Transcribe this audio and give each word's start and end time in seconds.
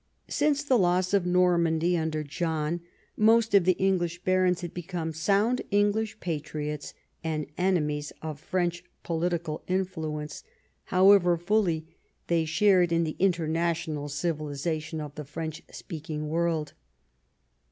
Since 0.29 0.63
the 0.63 0.79
loss 0.79 1.13
of 1.13 1.27
Nor 1.27 1.59
mandy 1.59 1.95
under 1.95 2.23
John, 2.23 2.81
most 3.15 3.53
of 3.53 3.65
the 3.65 3.73
English 3.73 4.23
barons 4.23 4.61
had 4.61 4.73
become 4.73 5.13
sound 5.13 5.61
Englisli 5.71 6.19
patriots 6.19 6.95
and 7.23 7.45
enemies 7.55 8.11
of 8.19 8.39
French 8.39 8.83
political 9.03 9.61
influence, 9.67 10.43
however 10.85 11.37
fully 11.37 11.85
they 12.25 12.45
shared 12.45 12.91
in 12.91 13.01
I 13.01 13.01
EARLY 13.01 13.05
YEARS 13.05 13.13
5 13.13 13.19
the 13.19 13.23
international 13.23 14.09
civilisation 14.09 15.01
of 15.01 15.13
the 15.13 15.23
French 15.23 15.61
speaking 15.69 16.29
world. 16.29 16.73